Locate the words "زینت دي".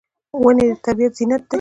1.17-1.49